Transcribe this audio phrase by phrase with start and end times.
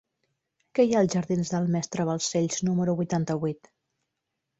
[0.77, 3.71] Què hi ha als jardins del Mestre Balcells número vuitanta-vuit?